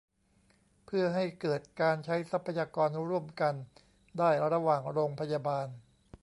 [0.85, 3.55] เพื่อให้เกิดการใช้ทรัพยากรร่วมกัน
[4.17, 5.67] ได้ระหว่างโรงพยาบาล